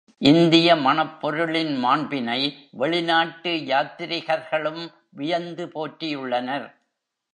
[0.21, 2.39] இந்திய மணப் பொருளின் மாண்பினை
[2.71, 4.83] வெளிநாட்டு யாத்ரிகர்களும்
[5.09, 6.67] வியந்து போற்றியுள்ளனர்.